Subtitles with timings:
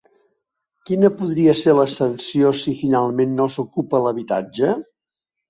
[0.89, 4.75] Quina podria ser la sanció si finalment no s'ocupa l'habitatge?